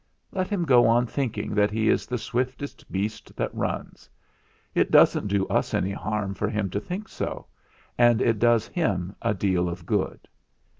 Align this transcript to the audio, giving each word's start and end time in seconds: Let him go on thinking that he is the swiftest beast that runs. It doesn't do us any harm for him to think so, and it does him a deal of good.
Let 0.31 0.47
him 0.47 0.65
go 0.65 0.87
on 0.87 1.05
thinking 1.05 1.53
that 1.53 1.69
he 1.69 1.87
is 1.87 2.07
the 2.07 2.17
swiftest 2.17 2.91
beast 2.91 3.35
that 3.35 3.53
runs. 3.53 4.09
It 4.73 4.89
doesn't 4.89 5.27
do 5.27 5.47
us 5.47 5.75
any 5.75 5.91
harm 5.91 6.33
for 6.33 6.49
him 6.49 6.71
to 6.71 6.79
think 6.79 7.07
so, 7.07 7.45
and 7.99 8.19
it 8.19 8.39
does 8.39 8.65
him 8.67 9.15
a 9.21 9.35
deal 9.35 9.69
of 9.69 9.85
good. 9.85 10.27